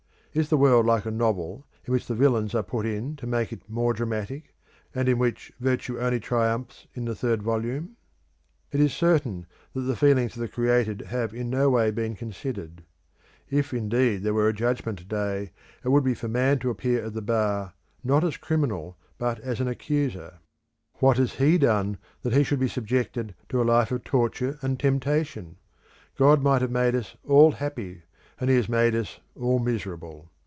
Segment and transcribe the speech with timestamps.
[0.33, 3.51] Is the world like a novel in which the villains are put in to make
[3.51, 4.55] it more dramatic,
[4.95, 7.97] and in which virtue only triumphs in the third volume?
[8.71, 12.81] It is certain that the feelings of the created have in no way been considered.
[13.49, 15.51] If indeed there were a judgment day
[15.83, 19.59] it would be for man to appear at the bar not as criminal but as
[19.59, 20.39] an accuser.
[20.99, 24.79] What has he done that he should be subjected to a life of torture and
[24.79, 25.57] temptation?
[26.17, 28.03] God might have made us all happy,
[28.39, 30.27] and he has made us all miserable.